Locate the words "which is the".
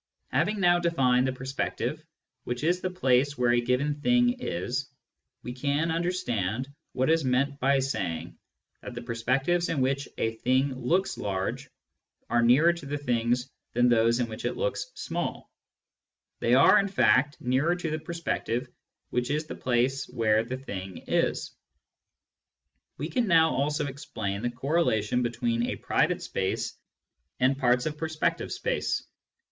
2.43-2.89, 19.11-19.53